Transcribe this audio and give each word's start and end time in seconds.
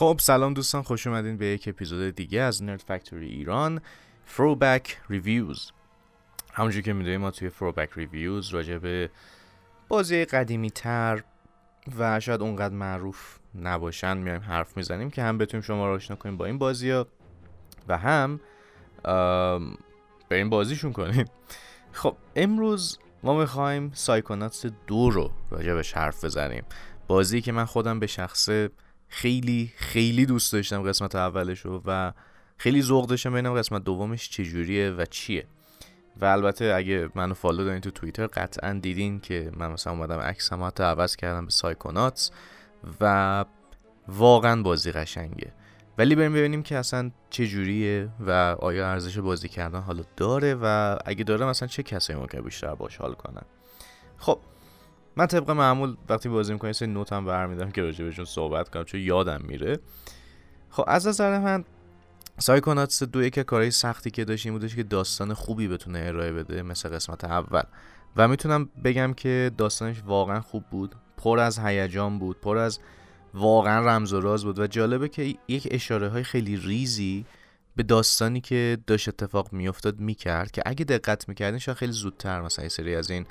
خب 0.00 0.16
سلام 0.20 0.54
دوستان 0.54 0.82
خوش 0.82 1.06
اومدین 1.06 1.36
به 1.36 1.46
یک 1.46 1.68
اپیزود 1.68 2.14
دیگه 2.14 2.40
از 2.40 2.62
نرد 2.62 2.80
فکتوری 2.80 3.28
ایران. 3.28 3.80
Throwback 4.36 4.88
Reviews. 5.12 5.72
همونجور 6.52 6.82
که 6.82 6.92
می‌دونیم 6.92 7.20
ما 7.20 7.30
توی 7.30 7.50
Throwback 7.50 7.88
Reviews 7.88 8.52
راجع 8.52 8.78
به 8.78 9.10
بازی 9.88 10.24
قدیمی 10.24 10.70
تر 10.70 11.22
و 11.98 12.20
شاید 12.20 12.40
اونقدر 12.40 12.74
معروف 12.74 13.38
نباشن 13.54 14.16
میایم 14.16 14.40
حرف 14.40 14.76
می‌زنیم 14.76 15.10
که 15.10 15.22
هم 15.22 15.38
بتونیم 15.38 15.62
شما 15.62 15.86
رو 15.86 15.94
آشنا 15.94 16.16
کنیم 16.16 16.36
با 16.36 16.46
این 16.46 16.58
بازی 16.58 16.90
ها 16.90 17.06
و 17.88 17.98
هم 17.98 18.40
بریم 20.28 20.50
بازیشون 20.50 20.92
کنیم. 20.92 21.24
خب 21.92 22.16
امروز 22.36 22.98
ما 23.22 23.40
می‌خوایم 23.40 23.90
سایکوناتس 23.94 24.66
دو 24.86 25.10
رو 25.10 25.30
راجع 25.50 25.74
بهش 25.74 25.92
حرف 25.92 26.24
بزنیم. 26.24 26.64
بازی 27.08 27.40
که 27.40 27.52
من 27.52 27.64
خودم 27.64 27.98
به 28.00 28.06
شخصه 28.06 28.70
خیلی 29.10 29.72
خیلی 29.76 30.26
دوست 30.26 30.52
داشتم 30.52 30.82
قسمت 30.82 31.14
اولش 31.14 31.60
رو 31.60 31.82
و 31.86 32.12
خیلی 32.56 32.82
ذوق 32.82 33.06
داشتم 33.06 33.32
ببینم 33.32 33.54
قسمت 33.54 33.84
دومش 33.84 34.30
چجوریه 34.30 34.90
و 34.90 35.04
چیه. 35.04 35.46
و 36.20 36.24
البته 36.24 36.72
اگه 36.76 37.08
منو 37.14 37.34
فالو 37.34 37.64
دارین 37.64 37.80
تو 37.80 37.90
توییتر 37.90 38.26
قطعا 38.26 38.72
دیدین 38.82 39.20
که 39.20 39.50
من 39.56 39.72
مثلا 39.72 39.92
اومدم 39.92 40.18
عکس 40.18 40.52
هم 40.52 40.62
حتی 40.62 40.82
عوض 40.82 41.16
کردم 41.16 41.44
به 41.44 41.50
سایکوناتس 41.50 42.30
و 43.00 43.44
واقعا 44.08 44.62
بازی 44.62 44.92
قشنگه. 44.92 45.52
ولی 45.98 46.14
بریم 46.14 46.32
ببینیم 46.32 46.62
که 46.62 46.76
اصلا 46.76 47.10
چه 47.30 47.46
جوریه 47.46 48.08
و 48.20 48.30
آیا 48.60 48.90
ارزش 48.90 49.18
بازی 49.18 49.48
کردن 49.48 49.80
حالا 49.80 50.02
داره 50.16 50.54
و 50.62 50.96
اگه 51.04 51.24
داره 51.24 51.46
مثلا 51.46 51.68
چه 51.68 51.82
کسایی 51.82 52.18
ممکنه 52.18 52.40
بیشتر 52.40 52.74
باش 52.74 52.96
حال 52.96 53.14
کنن. 53.14 53.42
خب 54.18 54.38
من 55.16 55.26
طبق 55.26 55.50
معمول 55.50 55.96
وقتی 56.08 56.28
بازی 56.28 56.52
می‌کنم 56.52 56.72
سه 56.72 56.86
نوت 56.86 57.12
هم 57.12 57.24
برمیدارم 57.24 57.70
که 57.70 57.82
راجع 57.82 58.04
بهشون 58.04 58.24
صحبت 58.24 58.68
کنم 58.68 58.84
چون 58.84 59.00
یادم 59.00 59.40
میره. 59.42 59.78
خب 60.70 60.84
از 60.86 61.06
نظر 61.06 61.38
من 61.38 61.64
سایکوناتس 62.38 63.02
دو 63.02 63.22
یک 63.22 63.38
کارهای 63.38 63.70
سختی 63.70 64.10
که 64.10 64.24
داشت 64.24 64.46
این 64.46 64.54
بودش 64.54 64.76
که 64.76 64.82
داستان 64.82 65.34
خوبی 65.34 65.68
بتونه 65.68 65.98
ارائه 66.06 66.32
بده 66.32 66.62
مثل 66.62 66.88
قسمت 66.88 67.24
اول. 67.24 67.62
و 68.16 68.28
می‌تونم 68.28 68.68
بگم 68.84 69.14
که 69.14 69.50
داستانش 69.58 70.02
واقعا 70.06 70.40
خوب 70.40 70.64
بود 70.70 70.94
پر 71.16 71.38
از 71.38 71.58
هیجان 71.58 72.18
بود 72.18 72.40
پر 72.40 72.58
از 72.58 72.78
واقعا 73.34 73.86
رمز 73.86 74.12
و 74.12 74.20
راز 74.20 74.44
بود. 74.44 74.58
و 74.58 74.66
جالبه 74.66 75.08
که 75.08 75.34
یک 75.48 75.68
اشاره 75.70 76.08
های 76.08 76.22
خیلی 76.22 76.56
ریزی 76.56 77.24
به 77.76 77.82
داستانی 77.82 78.40
که 78.40 78.78
داشت 78.86 79.08
اتفاق 79.08 79.52
میافتاد 79.52 80.00
می‌کرد 80.00 80.50
که 80.50 80.62
اگه 80.66 80.84
دقت 80.84 81.28
می‌کردین 81.28 81.58
شاید 81.58 81.78
خیلی 81.78 81.92
زودتر 81.92 82.40
مثلا 82.40 82.68
سری 82.68 82.94
از 82.94 83.10
این 83.10 83.26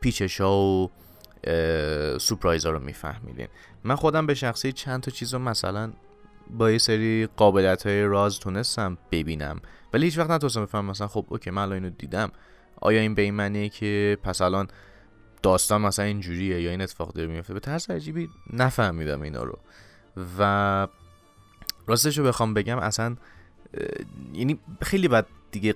پیچش 0.00 0.40
ها 0.40 0.58
و 0.58 0.90
سپرایز 2.20 2.66
ها 2.66 2.72
رو 2.72 2.78
میفهمیدین. 2.78 3.48
من 3.84 3.94
خودم 3.94 4.26
به 4.26 4.34
شخصی 4.34 4.72
چند 4.72 5.02
تا 5.02 5.10
چیز 5.10 5.34
رو 5.34 5.40
مثلا 5.40 5.92
با 6.50 6.70
یه 6.70 6.78
سری 6.78 7.28
قابلیت 7.36 7.86
های 7.86 8.02
راز 8.02 8.38
تونستم 8.38 8.98
ببینم. 9.12 9.60
ولی 9.92 10.04
هیچ 10.04 10.18
وقت 10.18 10.30
نتونستم 10.30 10.62
بفهمم 10.62 10.90
مثلا 10.90 11.06
خب 11.08 11.26
اوکی 11.28 11.50
من 11.50 11.62
الان 11.62 11.72
اینو 11.72 11.90
دیدم. 11.90 12.30
آیا 12.80 13.00
این 13.00 13.14
به 13.14 13.22
این 13.22 13.34
معنیه 13.34 13.68
که 13.68 14.18
پس 14.22 14.40
الان 14.40 14.68
داستان 15.42 15.80
مثلا 15.80 16.04
اینجوریه 16.04 16.62
یا 16.62 16.70
این 16.70 16.80
اتفاق 16.80 17.12
داره 17.12 17.28
میفته 17.28 17.54
به 17.54 17.60
طرز 17.60 17.90
عجیبی 17.90 18.28
نفهمیدم 18.52 19.22
اینا 19.22 19.42
رو. 19.42 19.58
و 20.38 20.86
راستش 21.86 22.18
رو 22.18 22.24
بخوام 22.24 22.54
بگم 22.54 22.78
اصلا 22.78 23.16
یعنی 24.32 24.58
خیلی 24.82 25.08
بد 25.08 25.26
دیگه 25.50 25.74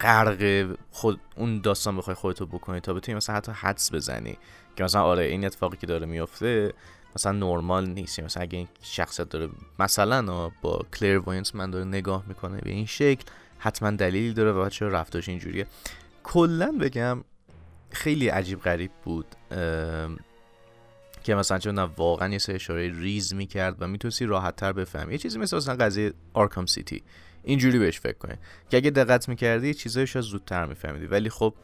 غرق 0.00 0.66
خود 0.90 1.20
اون 1.36 1.60
داستان 1.60 1.96
بخوای 1.96 2.14
خودتو 2.14 2.46
بکنی 2.46 2.80
تا 2.80 2.94
بتونی 2.94 3.16
مثلا 3.16 3.36
حتی 3.36 3.52
حدس 3.52 3.94
بزنی. 3.94 4.38
که 4.76 4.84
مثلا 4.84 5.02
آره 5.02 5.24
این 5.24 5.44
اتفاقی 5.44 5.76
که 5.76 5.86
داره 5.86 6.06
میفته 6.06 6.72
مثلا 7.16 7.32
نرمال 7.32 7.86
نیست. 7.86 8.20
مثلا 8.20 8.42
اگه 8.42 8.58
این 8.58 8.68
شخصیت 8.82 9.28
داره 9.28 9.48
مثلا 9.78 10.50
با 10.62 10.86
clairvoyance 10.98 11.54
من 11.54 11.70
داره 11.70 11.84
نگاه 11.84 12.24
می‌کنه 12.28 12.60
به 12.60 12.70
این 12.70 12.86
شکل 12.86 13.24
حتما 13.58 13.90
دلیلی 13.90 14.32
داره 14.32 14.52
و 14.52 14.68
چرا 14.68 14.88
رفتارش 14.88 15.28
اینجوریه. 15.28 15.66
کلا 16.24 16.72
بگم 16.80 17.24
خیلی 17.90 18.28
عجیب 18.28 18.60
غریب 18.60 18.90
بود 19.04 19.26
که 21.24 21.34
مثلا 21.34 21.58
چون 21.58 21.78
واقعا 21.78 22.28
یه 22.28 22.38
سری 22.38 22.54
اشاره 22.54 23.00
ریز 23.00 23.34
می‌کرد 23.34 23.76
و 23.82 23.86
می‌تونستی 23.86 24.26
راحت 24.26 24.56
تر 24.56 24.72
بفهمی. 24.72 25.12
یه 25.12 25.18
چیزی 25.18 25.38
مثل 25.38 25.56
مثلا 25.56 25.76
قضیه 25.76 26.12
Arkham 26.32 26.66
City. 26.66 27.02
اینجوری 27.44 27.78
بهش 27.78 28.00
فکر 28.00 28.18
کنی. 28.18 28.34
که 28.70 28.76
اگه 28.76 28.90
دقت 28.90 29.28
می‌کردی 29.28 29.74
چیزایی 29.74 30.06
شاید 30.06 30.24
زودتر 30.24 30.66
میفهمیدی. 30.66 31.06
ولی 31.06 31.30
خب 31.30 31.54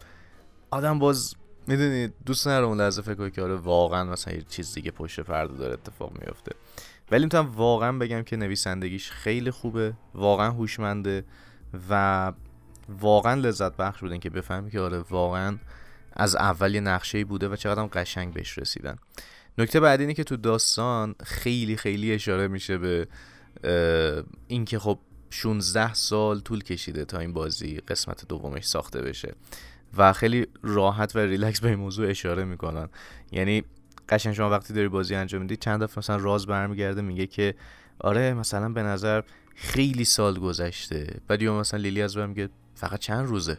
آدم 0.71 0.99
باز 0.99 1.35
می‌دونی 1.67 2.09
دوست 2.27 2.49
نداره 2.49 2.67
اون 2.67 2.81
لحظه 2.81 3.03
فکر 3.03 3.15
کنی 3.15 3.31
که 3.31 3.43
آره 3.43 3.55
واقعا 3.55 4.05
مثلا 4.05 4.35
یه 4.35 4.43
چیز 4.49 4.75
دیگه 4.75 4.91
پشت 4.91 5.21
پرده 5.21 5.57
داره 5.57 5.73
اتفاق 5.73 6.13
میفته 6.21 6.53
ولی 7.11 7.25
می‌تونم 7.25 7.51
واقعا 7.51 7.99
بگم 7.99 8.23
که 8.23 8.37
نویسندگیش 8.37 9.11
خیلی 9.11 9.51
خوبه 9.51 9.93
واقعا 10.15 10.51
هوشمنده 10.51 11.25
و 11.91 12.33
واقعا 12.89 13.35
لذت 13.35 13.77
بخش 13.77 14.01
بودن 14.01 14.19
که 14.19 14.31
بفهمی 14.31 14.71
که 14.71 14.81
آره 14.81 14.99
واقعا 14.99 15.59
از 16.13 16.37
اول 16.37 16.75
یه 16.75 16.81
نقشه 16.81 17.25
بوده 17.25 17.49
و 17.49 17.57
چقدر 17.57 17.87
قشنگ 17.87 18.33
بهش 18.33 18.59
رسیدن. 18.59 18.97
نکته 19.59 19.81
بعدی 19.81 20.03
اینه 20.03 20.15
که 20.15 20.25
تو 20.25 20.37
داستان 20.37 21.15
خیلی 21.25 21.77
خیلی 21.77 22.13
اشاره 22.13 22.49
میشه 22.49 22.79
به 22.79 23.07
اینکه 24.47 24.79
خب 24.79 24.99
16 25.31 25.95
سال 25.95 26.41
طول 26.41 26.63
کشیده 26.63 27.05
تا 27.05 27.19
این 27.19 27.33
بازی 27.33 27.77
قسمت 27.77 28.29
دومش 28.29 28.65
ساخته 28.65 29.03
بشه. 29.03 29.35
و 29.97 30.13
خیلی 30.13 30.47
راحت 30.63 31.17
و 31.17 31.19
ریلکس 31.19 31.61
به 31.61 31.69
این 31.69 31.79
موضوع 31.79 32.11
اشاره 32.11 32.45
می‌کنن. 32.45 32.89
یعنی 33.33 33.65
قشنگ 34.09 34.35
شما 34.35 34.51
وقتی 34.51 34.75
داری 34.75 34.89
بازی 34.89 35.15
انجام 35.15 35.43
میدی 35.43 35.57
چند 35.57 35.83
دفعه 35.83 35.99
مثلا 35.99 36.17
راز 36.17 36.47
برمیگرده 36.47 37.03
میگه 37.03 37.27
که 37.27 37.55
آره 37.99 38.35
مثلا 38.35 38.69
به 38.69 38.83
نظر 38.83 39.23
خیلی 39.55 40.05
سال 40.05 40.39
گذشته. 40.39 41.21
بعد 41.29 41.43
یا 41.43 41.61
مثلا 41.61 41.81
لیلی 41.81 42.03
از 42.03 42.17
میگه 42.17 42.49
فقط 42.75 42.99
چند 42.99 43.27
روزه؟ 43.27 43.59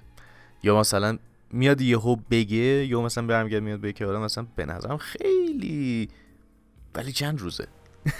یا 0.64 0.80
مثلا 0.80 1.18
میاد 1.52 1.82
یهو 1.82 2.16
بگه 2.16 2.86
یا 2.86 3.02
مثلا 3.02 3.28
برمیگرده 3.28 3.66
میاد 3.66 3.82
بگه 3.82 3.94
که 3.94 4.06
آره 4.06 4.20
مثلا 4.20 4.48
به 4.56 4.66
نظرم 4.66 4.98
خیلی 4.98 6.10
ولی 6.96 7.12
چند 7.12 7.40
روزه؟ 7.40 7.68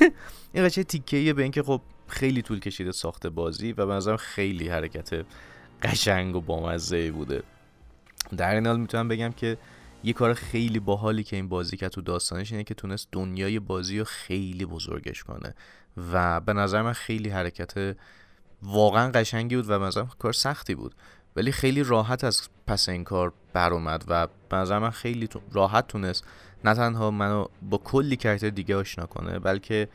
این 0.54 0.66
قشنگ 0.66 0.86
تیکه 0.86 1.34
به 1.34 1.44
اینکه 1.44 1.64
خب 1.64 1.82
خیلی 2.12 2.42
طول 2.42 2.60
کشیده 2.60 2.92
ساخته 2.92 3.30
بازی 3.30 3.72
و 3.72 3.86
به 3.86 3.94
نظرم 3.94 4.18
خیلی 4.18 4.70
حرکت 4.70 5.26
قشنگ 5.84 6.36
و 6.36 6.42
بامزه 6.42 7.12
بوده. 7.12 7.44
در 8.38 8.56
این 8.56 8.68
حال 8.68 8.80
می‌تونم 8.80 9.08
بگم 9.08 9.32
که 9.32 9.58
یه 10.04 10.14
کار 10.14 10.34
خیلی 10.34 10.80
باحالی 10.80 11.24
که 11.24 11.36
این 11.36 11.50
بازی 11.50 11.78
کرد 11.78 11.92
تو 11.92 12.02
داستانش 12.02 12.52
اینه 12.52 12.64
که 12.64 12.74
تونست 12.74 13.08
دنیای 13.12 13.60
بازی 13.60 14.00
رو 14.00 14.06
خیلی 14.06 14.66
بزرگش 14.66 15.24
کنه 15.24 15.56
و 16.14 16.40
به 16.40 16.54
نظر 16.54 16.82
من 16.82 16.94
خیلی 16.94 17.30
حرکت 17.30 17.98
واقعا 18.64 19.12
قشنگی 19.12 19.56
بود 19.56 19.70
و 19.70 19.80
به 19.80 19.86
نظرم 19.86 20.12
کار 20.20 20.34
سختی 20.34 20.76
بود. 20.76 20.96
ولی 21.36 21.52
خیلی 21.52 21.84
راحت 21.84 22.24
از 22.24 22.50
پس 22.68 22.90
این 22.90 23.04
کار 23.04 23.34
بر 23.54 23.74
اومد 23.74 24.06
و 24.08 24.28
به 24.50 24.58
نظر 24.58 24.80
من 24.80 24.90
خیلی 24.90 25.30
راحت 25.52 25.88
تونست 25.88 26.24
نه 26.66 26.74
تنها 26.74 27.12
منو 27.12 27.46
با 27.62 27.78
کلی 27.78 28.16
character 28.16 28.50
دیگه 28.50 28.76
آشنا 28.76 29.06
کنه 29.06 29.40
بلکه 29.40 29.88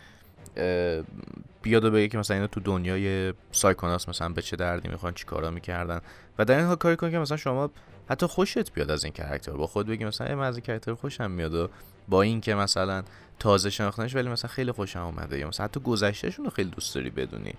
بیاد 1.67 1.85
و 1.85 1.91
بگه 1.91 2.09
که 2.09 2.19
مثلا 2.19 2.35
اینا 2.35 2.47
تو 2.47 2.61
دنیای 2.61 3.35
Psychonauts 3.53 4.09
مثلا 4.09 4.29
به 4.29 4.43
چه 4.43 4.57
دردی 4.57 4.89
می‌خورن 4.89 5.15
چی 5.15 5.25
کارا 5.25 5.51
می‌کردن. 5.51 6.01
و 6.39 6.45
در 6.45 6.57
این 6.57 6.67
حال 6.67 6.77
کاری 6.77 6.97
کن 6.97 7.11
که 7.11 7.19
مثلا 7.19 7.37
شما 7.37 7.71
حتی 8.11 8.27
خوشت 8.27 8.73
بیاد 8.73 8.91
از 8.91 9.05
این 9.05 9.13
character 9.13 9.53
با 9.53 9.67
خود 9.67 9.87
بگی 9.87 10.05
مثلا 10.05 10.37
من 10.37 10.45
از 10.45 10.57
این 10.57 10.65
character 10.65 10.95
خوشم 10.95 11.31
میاد 11.31 11.55
و 11.55 11.69
با 12.09 12.23
این 12.23 12.41
که 12.41 12.55
مثلا 12.55 13.03
تازه 13.39 13.71
شناختنش 13.71 14.15
ولی 14.15 14.29
مثلا 14.29 14.51
خیلی 14.51 14.73
خوشم 14.73 15.01
اومده. 15.01 15.39
یا 15.39 15.49
مثلا 15.49 15.65
حتی 15.65 15.81
گذشتهشون 15.81 16.45
رو 16.45 16.51
خیلی 16.51 16.71
دوست 16.71 16.95
داری 16.95 17.11
بدونی. 17.11 17.55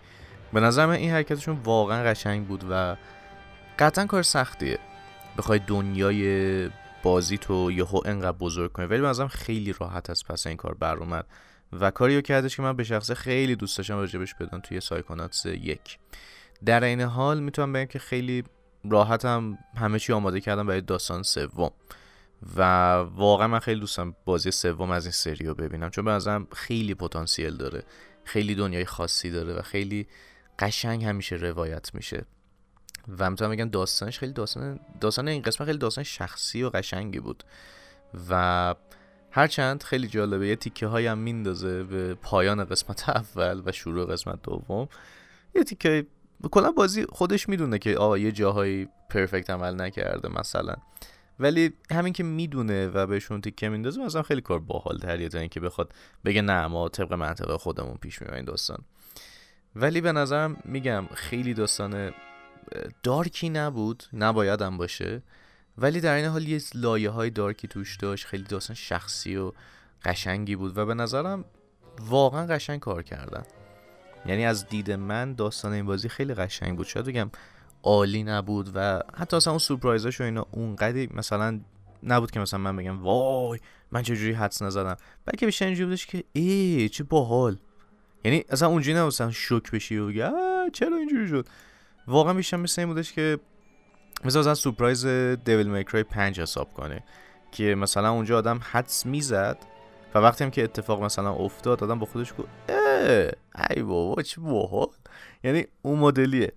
به 0.54 0.60
نظر 0.60 0.86
من 0.86 0.94
این 0.94 1.12
حرکتشون 1.12 1.60
واقعا 1.64 2.04
قشنگ 2.04 2.48
بود 2.48 2.64
و 2.70 2.96
قطعا 3.80 4.06
کار 4.06 4.24
سختیه. 4.24 4.80
بخوای 5.38 5.60
دنیای 5.68 6.70
بازی 7.04 7.38
تو 7.38 7.72
یهو 7.72 8.02
انقدر 8.06 8.38
بزرگ 8.38 8.72
کنی. 8.72 8.86
ولی 8.86 9.02
به 9.02 9.28
خیلی 9.28 9.76
راحت 9.80 10.10
از 10.10 10.24
پس 10.26 10.48
این 10.48 10.58
کار 10.58 10.74
بر 10.74 10.96
اومد 10.96 11.26
و 11.74 11.92
کاریو 11.92 12.22
کردش 12.22 12.56
که 12.56 12.62
من 12.62 12.76
به 12.76 12.84
شخصه 12.84 13.16
خیلی 13.16 13.56
دوست 13.56 13.78
داشتم 13.78 13.96
راجبش 13.96 14.36
بدون 14.36 14.62
توی 14.62 14.80
سایکوناتس 14.80 15.46
یک. 15.46 16.00
در 16.66 16.84
این 16.84 17.02
حال 17.02 17.40
می‌تونم 17.40 17.74
بگم 17.74 17.86
که 17.86 18.00
خیلی 18.00 18.44
راحتم 18.90 19.58
همه 19.76 20.00
چی 20.00 20.14
آماده 20.14 20.42
کردم 20.42 20.68
برای 20.68 20.82
داستان 20.82 21.24
سوم. 21.24 21.72
و 22.56 22.62
واقعا 22.96 23.48
من 23.48 23.60
خیلی 23.60 23.80
دوستم 23.80 24.16
بازی 24.26 24.52
سوم 24.52 24.92
از 24.92 25.06
این 25.06 25.12
سری 25.12 25.46
رو 25.46 25.56
ببینم 25.56 25.90
چون 25.90 26.06
به 26.06 26.12
نظرم 26.12 26.48
خیلی 26.56 26.94
پتانسیل 26.96 27.58
داره 27.58 27.84
خیلی 28.24 28.56
دنیای 28.56 28.86
خاصی 28.86 29.32
داره 29.32 29.54
و 29.54 29.62
خیلی 29.62 30.08
قشنگ 30.60 31.06
همیشه 31.06 31.36
روایت 31.36 31.96
میشه. 31.96 32.26
و 33.20 33.30
می‌تونم 33.30 33.52
بگم 33.52 33.70
داستانش 33.70 34.20
خیلی 34.20 34.34
داستان 34.34 34.80
داستان 35.02 35.28
این 35.28 35.42
قسمت 35.42 35.66
خیلی 35.68 35.78
داستان 35.78 36.04
شخصی 36.04 36.64
و 36.64 36.70
قشنگی 36.70 37.20
بود. 37.20 37.44
و 38.30 38.76
هرچند 39.32 39.84
خیلی 39.84 40.08
جالبه 40.08 40.48
یه 40.48 40.56
تیکه 40.56 40.88
هایم 40.88 41.18
میندازه 41.18 41.84
به 41.84 42.14
پایان 42.14 42.66
قسمت 42.66 43.10
اول 43.10 43.62
و 43.66 43.72
شروع 43.72 44.06
قسمت 44.06 44.42
دوم. 44.42 44.88
یه 45.56 45.64
تیکه 45.64 46.06
کلا 46.52 46.72
بازی 46.72 47.06
خودش 47.10 47.50
می‌دونه 47.50 47.80
که 47.80 47.98
آه 47.98 48.20
یه 48.20 48.32
جاهایی 48.32 48.90
پرفکت 49.10 49.50
عمل 49.50 49.82
نکرده 49.82 50.30
مثلا. 50.40 50.76
ولی 51.40 51.74
همین 51.92 52.14
که 52.14 52.24
می‌دونه 52.24 52.88
و 52.88 53.08
بهشون 53.08 53.42
تیکه 53.42 53.70
میندازه 53.70 54.02
مثلا 54.02 54.22
خیلی 54.22 54.42
کار 54.42 54.60
باحال 54.60 54.98
تریه 54.98 55.30
تا 55.30 55.40
اینکه 55.40 55.60
بخواد 55.60 55.94
بگه 56.26 56.42
نه 56.42 56.68
ما 56.68 56.90
طبق 56.90 57.14
منطقه 57.14 57.58
خودمون 57.58 57.98
پیش 58.02 58.22
می‌بریم 58.22 58.46
داستان. 58.46 58.78
ولی 59.76 60.02
به 60.02 60.12
نظرم 60.12 60.58
میگم 60.66 61.06
خیلی 61.14 61.54
داستان 61.54 62.14
دارکی 63.04 63.50
نبود. 63.50 64.04
نبایدم 64.14 64.78
باشه. 64.78 65.22
ولی 65.78 66.02
در 66.02 66.14
این 66.14 66.26
حال 66.26 66.48
یه 66.48 66.62
لایه 66.76 67.10
های 67.10 67.30
دارکی 67.30 67.68
توش 67.68 67.98
داشت 67.98 68.26
خیلی 68.26 68.44
داستان 68.44 68.76
شخصی 68.76 69.36
و 69.36 69.52
قشنگی 70.06 70.56
بود 70.56 70.78
و 70.78 70.86
به 70.86 70.94
نظرم 70.94 71.46
واقعا 72.00 72.46
قشنگ 72.46 72.80
کار 72.80 73.04
کردن. 73.04 73.44
یعنی 74.26 74.46
از 74.46 74.68
دید 74.68 74.92
من 74.92 75.34
داستان 75.34 75.74
این 75.74 75.86
بازی 75.86 76.10
خیلی 76.10 76.34
قشنگ 76.34 76.78
بود. 76.78 76.88
شاید 76.88 77.06
بگم 77.06 77.32
عالی 77.84 78.24
نبود 78.24 78.72
و 78.76 79.02
حتی 79.16 79.38
اصلا 79.38 79.52
اون 79.52 79.60
سورپرایزاش 79.60 80.22
و 80.22 80.24
اینا 80.24 80.46
اونقدی 80.52 81.10
مثلا 81.14 81.60
نبود 82.04 82.32
که 82.32 82.40
مثلا 82.40 82.60
من 82.60 82.76
بگم 82.76 83.04
وای 83.04 83.60
من 83.92 84.02
چجوری 84.02 84.34
حدس 84.34 84.62
نزدم. 84.62 84.98
بلکه 85.26 85.46
بیشتر 85.46 85.66
اینجوری 85.66 85.86
بودش 85.86 86.06
که 86.06 86.24
ای 86.34 86.90
چه 86.90 87.04
باحال. 87.04 87.58
یعنی 88.24 88.44
اصلا 88.50 88.68
اونجوری 88.68 88.98
نبود 88.98 89.08
مثلا 89.08 89.32
شوک 89.32 89.72
بشی 89.72 89.98
و 89.98 90.08
بگی 90.08 90.24
چرا 90.74 90.98
اینجوری 90.98 91.28
شد؟ 91.28 91.48
واقعا 92.08 92.34
بیشتر 92.34 92.58
مثل 92.58 92.82
این 92.82 92.90
بودش 92.90 93.14
که 93.14 93.40
مثلا 94.26 94.56
سورپرایز 94.56 95.06
دیویل 95.06 95.68
میکرای 95.68 96.04
5 96.04 96.42
حساب 96.42 96.74
کنه 96.74 97.04
که 97.52 97.76
مثلا 97.76 98.12
اونجا 98.12 98.38
آدم 98.38 98.60
حدس 98.72 99.06
می‌زد 99.06 99.58
و 100.16 100.20
وقتی 100.20 100.44
هم 100.44 100.50
که 100.52 100.64
اتفاق 100.64 101.04
مثلا 101.04 101.34
افتاد 101.34 101.84
آدم 101.84 102.00
با 102.00 102.06
خودش 102.06 102.34
گفت 102.34 102.50
ای 103.70 103.84
بابا 103.84 104.22
چه 104.22 104.42
باحال. 104.42 104.88
یعنی 105.44 105.66
اون 105.82 106.00
مدلیه. 106.00 106.54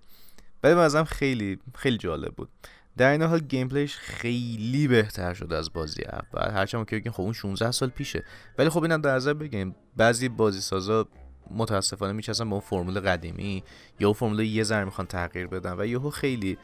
ولی 0.62 0.74
ازم 0.74 1.04
خیلی 1.04 1.58
خیلی 1.74 1.98
جالب 1.98 2.34
بود. 2.34 2.48
در 2.96 3.10
این 3.10 3.22
حال 3.22 3.40
گیم 3.40 3.68
پلیش 3.68 3.96
خیلی 3.96 4.88
بهتر 4.88 5.34
شده 5.34 5.56
از 5.56 5.72
بازی 5.72 6.02
اول. 6.04 6.50
هرچند 6.50 6.88
که 6.88 6.96
بگیم 6.96 7.12
خب 7.12 7.20
اون 7.20 7.32
16 7.32 7.70
سال 7.70 7.88
پیشه. 7.88 8.24
ولی 8.58 8.68
خب 8.68 8.82
اینم 8.82 9.00
در 9.00 9.14
نظر 9.14 9.34
بگیم 9.34 9.76
بعضی 9.96 10.28
بازی 10.28 10.60
سازا 10.60 11.08
متاسفانه 11.50 12.12
میچسن 12.12 12.44
به 12.44 12.52
اون 12.52 12.60
فرمول 12.60 13.00
قدیمی 13.00 13.64
یا 14.00 14.08
اون 14.08 14.14
فرمول 14.14 14.40
یه 14.40 14.62
ذره 14.62 14.84
می‌خوان 14.84 15.06
تغییر 15.06 15.46
بدن 15.46 15.74
و 15.78 15.86
یهو 15.86 16.10
خیلی 16.10 16.58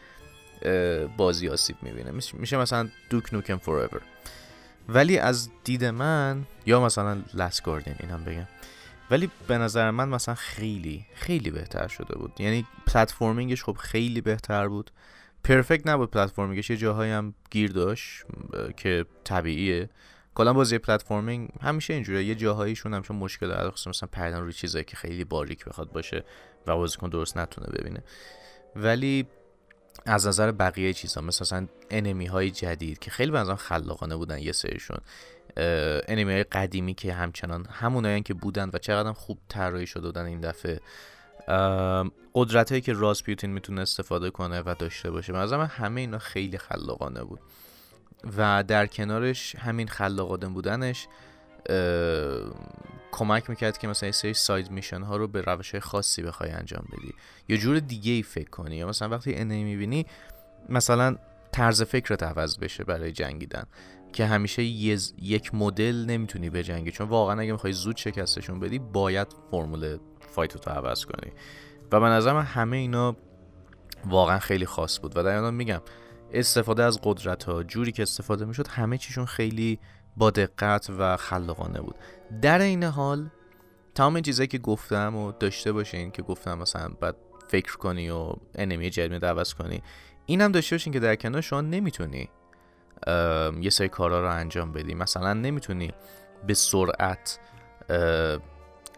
بازی 1.17 1.49
آسیب 1.49 1.77
می‌بینه. 1.83 2.11
میشه 2.11 2.57
مثلا 2.57 2.89
دوک 3.11 3.35
نوکن 3.35 3.57
فوراور 3.57 4.01
ولی 4.89 5.19
از 5.19 5.51
دید 5.65 5.85
من 5.85 6.47
یا 6.67 6.81
مثلا 6.81 7.23
لس 7.35 7.63
گاردین 7.63 7.95
اینم 8.01 8.25
بگم. 8.25 8.47
ولی 9.11 9.31
به 9.49 9.59
نظر 9.59 9.91
من 9.91 10.09
مثلا 10.09 10.35
خیلی 10.35 11.07
خیلی 11.15 11.51
بهتر 11.51 11.89
شده 11.89 12.19
بود. 12.19 12.33
یعنی 12.39 12.67
platforming 12.87 13.53
ش 13.53 13.65
خب 13.65 13.77
خیلی 13.77 14.21
بهتر 14.21 14.69
بود. 14.69 14.91
perfect 15.45 15.87
نبود 15.87 16.11
platforming 16.11 16.61
ش 16.61 16.71
یه 16.71 16.77
جاهایی 16.77 17.13
هم 17.13 17.35
گیر 17.51 17.73
داشت 17.73 18.25
که 18.77 19.07
طبیعیه. 19.25 19.91
کلا 20.35 20.53
بازی 20.53 20.79
platforming 20.79 21.49
همیشه 21.61 21.95
اینجوریه. 21.95 22.25
یه 22.25 22.35
جاهاییشون 22.35 22.95
هم 22.95 23.03
چون 23.03 23.17
مشکل 23.17 23.49
داره 23.49 23.73
مثلا 23.87 24.09
پریدن 24.13 24.41
روی 24.41 24.53
چیزایی 24.53 24.85
که 24.85 24.97
خیلی 24.97 25.25
باریک 25.25 25.65
بخواد 25.65 25.93
باشه 25.93 26.25
و 26.67 26.77
بازیکن 26.77 27.09
درست 27.09 27.37
نتونه 27.37 27.67
ببینه. 27.67 28.03
ولی 28.77 29.27
از 30.07 30.27
نظر 30.27 30.53
بقیه 30.53 30.93
چیزا 30.93 31.21
مثلا 31.21 31.67
enemy 31.91 32.27
های 32.27 32.51
جدید 32.51 32.99
که 32.99 33.11
خیلی 33.11 33.31
بنظرم 33.31 33.57
خلاقانه 33.57 34.17
بودن 34.17 34.39
یه 34.39 34.53
سریشون 34.53 34.99
enemy 36.09 36.33
های 36.33 36.45
قدیمی 36.45 36.95
که 36.95 37.13
همچنان 37.13 37.67
همونایی 37.71 38.23
که 38.23 38.35
بودن 38.35 38.71
و 38.73 38.79
چقدر 38.79 39.13
خوب 39.13 39.39
طراحی 39.49 39.87
شده 39.87 40.07
بودن 40.07 40.25
این 40.25 40.41
دفعه 40.41 40.81
قدرت 42.35 42.71
هایی 42.71 42.81
که 42.81 42.93
راسپوتین 42.93 43.51
می‌تونه 43.51 43.81
استفاده 43.81 44.31
کنه 44.31 44.61
و 44.61 44.75
داشته 44.79 45.11
باشه. 45.11 45.33
من 45.33 45.67
همه 45.67 46.01
اینا 46.01 46.19
خیلی 46.19 46.59
خلاقانه 46.59 47.25
بود. 47.25 47.41
و 48.37 48.65
در 48.69 48.87
کنارش 48.87 49.57
همین 49.57 49.89
خلاقانه 49.89 50.49
بودنش 50.49 51.07
کمک 53.13 53.51
می‌کرد 53.51 53.79
که 53.79 53.89
مثلا 53.89 54.13
سری 54.13 54.35
side 54.35 54.71
mission 54.71 55.03
ها 55.03 55.17
رو 55.17 55.29
به 55.29 55.41
روش 55.41 55.71
های 55.71 55.81
خاصی 55.81 56.23
بخوای 56.23 56.51
انجام 56.51 56.85
بدی. 56.93 57.15
یا 57.49 57.57
جور 57.57 57.79
دیگه 57.79 58.13
ای 58.13 58.23
فکر 58.23 58.51
کنی. 58.51 58.77
یا 58.77 58.89
مثلا 58.89 59.09
وقتی 59.09 59.35
enemy 59.35 59.65
می‌بینی 59.65 60.07
مثلا 60.69 61.17
طرز 61.53 61.83
فکرت 61.83 62.23
عوض 62.23 62.59
بشه 62.59 62.85
برای 62.85 63.13
جنگیدن 63.13 63.65
که 64.13 64.27
همیشه 64.27 64.63
یک 64.63 65.55
مدل 65.55 66.05
نمی‌تونی 66.09 66.51
بجنگی 66.51 66.91
چون 66.91 67.09
واقعا 67.09 67.41
اگه 67.41 67.53
می‌خوای 67.53 67.73
زود 67.73 67.97
شکستشون 67.97 68.61
بدی 68.61 68.79
باید 68.79 69.29
فرمول 69.51 69.99
فایت 70.21 70.67
رو 70.67 70.73
عوض 70.73 71.05
کنی. 71.05 71.33
و 71.93 72.01
به 72.01 72.07
نظر 72.07 72.33
من 72.33 72.43
همه 72.43 72.77
اینا 72.77 73.17
واقعا 74.05 74.39
خیلی 74.39 74.67
خاص 74.67 75.01
بود. 75.01 75.17
و 75.17 75.23
در 75.23 75.51
میگم 75.51 75.81
استفاده 76.33 76.85
از 76.85 77.01
قدرت 77.03 77.45
ها 77.45 77.63
جوری 77.63 77.93
که 77.93 78.03
استفاده 78.03 78.45
می‌شد 78.45 78.67
همه 78.67 78.99
چیشون 78.99 79.27
خیلی 79.27 79.79
با 80.17 80.31
دقت 80.31 80.91
و 80.99 81.17
خلاقانه 81.17 81.81
بود. 81.81 81.95
در 82.43 82.61
این 82.61 82.85
حال 82.85 83.31
تمام 83.95 84.15
این 84.15 84.23
چیزایی 84.23 84.47
که 84.47 84.59
گفتم 84.59 85.17
و 85.17 85.33
داشته 85.33 85.73
باشین 85.73 86.11
که 86.11 86.23
گفتم 86.23 86.59
مثلا 86.59 86.89
بعد 86.89 87.17
فکر 87.49 87.77
کنی 87.77 88.11
و 88.11 88.33
انمی 88.55 88.91
جدید 88.91 89.25
عوض 89.25 89.55
کنی 89.55 89.83
اینم 90.27 90.53
داشته 90.53 90.75
باشین 90.75 90.93
که 90.93 91.01
در 91.01 91.17
کنار 91.17 91.41
شما 91.41 91.61
نمی‌تونی 91.61 92.29
یه 93.61 93.71
سری 93.71 93.89
کارا 93.89 94.21
رو 94.21 94.31
انجام 94.31 94.73
بدی. 94.73 94.95
مثلا 94.95 95.33
نمی‌تونی 95.33 95.93
به 96.47 96.55
سرعت 96.55 97.39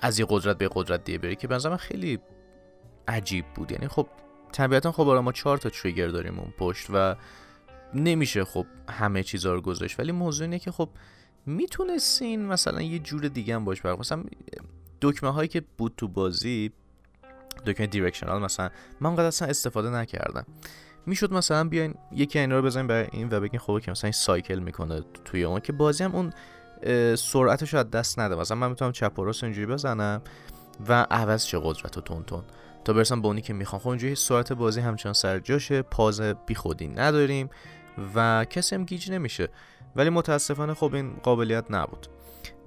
از 0.01 0.19
یه 0.19 0.27
قدرت 0.29 0.59
به 0.59 0.71
قدرت 0.73 1.05
دیگه 1.05 1.19
بری 1.19 1.37
که 1.37 1.49
به 1.49 1.59
خیلی 1.59 2.19
عجیب 3.09 3.45
بود. 3.55 3.73
یعنی 3.73 3.89
خب 3.89 4.09
طبیعتا 4.53 4.93
خب 4.93 5.03
ما 5.03 5.33
چهار 5.33 5.59
تا 5.59 5.71
تریگر 5.71 6.09
داریم 6.09 6.39
اون 6.39 6.53
پشت 6.59 6.87
و 6.91 7.17
نمیشه 7.95 8.45
خب 8.45 8.67
همه 8.89 9.23
چیزا 9.23 9.55
رو 9.55 9.61
گذاشت 9.61 10.01
ولی 10.01 10.13
موضوع 10.13 10.45
اینه 10.45 10.59
که 10.59 10.71
خب 10.71 10.89
می‌تونستین 11.47 12.47
مثلا 12.47 12.83
یه 12.83 12.99
جور 12.99 13.29
دیگه 13.29 13.55
هم 13.55 13.65
باش 13.65 13.81
برخ 13.81 13.99
مثلا 13.99 14.25
دکمه 15.01 15.31
هایی 15.31 15.49
که 15.49 15.63
بود 15.79 15.93
تو 15.97 16.09
بازی 16.09 16.73
دکمه 17.67 17.87
دیرکشنال 17.87 18.43
مثلا 18.43 18.71
من 19.01 19.15
قد 19.15 19.21
اصلا 19.21 19.49
استفاده 19.49 19.91
نکردم. 19.91 20.47
می‌شد 21.07 21.33
مثلا 21.33 21.65
بیاین 21.65 21.95
یکی 22.13 22.39
اینا 22.39 22.57
رو 22.57 22.63
بزنین 22.63 22.87
برای 22.87 23.09
این 23.13 23.29
و 23.31 23.41
بگین 23.41 23.61
خب 23.61 23.81
که 23.81 23.91
مثلا 23.91 24.09
این 24.09 24.13
سایکل 24.13 24.59
می‌کنه 24.59 25.03
توی 25.25 25.45
اون 25.45 25.61
که 25.61 25.73
بازی 25.73 26.05
هم 26.05 26.15
اون 26.15 26.33
سرعتش 27.17 27.75
از 27.75 27.91
دست 27.91 28.19
نده. 28.19 28.35
مثلا 28.35 28.57
من 28.57 28.69
می‌تونم 28.69 28.93
چپ 28.93 29.19
و 29.19 29.25
راست 29.25 29.45
اینجوری 29.45 29.67
بزنم 29.67 30.23
و 30.89 31.07
عوض 31.11 31.45
چه 31.45 31.61
قدرت 31.63 31.99
و 31.99 32.01
تون. 32.01 32.25
تا 32.85 32.93
برسم 32.93 33.23
به 33.23 33.27
اونی 33.27 33.41
که 33.41 33.53
می‌خوام. 33.53 33.83
خب 33.83 33.89
اینجوری 33.89 34.15
سرعت 34.15 34.53
بازی 34.53 34.81
همچنان 34.81 35.13
سر 35.13 35.39
جاشه 35.39 35.83
پاز 35.83 36.21
بیخودی 36.21 36.89
نداریم. 36.89 37.51
و 38.15 38.45
کسی 38.45 38.75
هم 38.75 38.85
گیج 38.85 39.11
نمیشه. 39.11 39.49
ولی 39.97 40.11
متاسفانه 40.11 40.75
خب 40.75 40.95
این 40.95 41.17
قابلیت 41.23 41.65
نبود. 41.71 42.07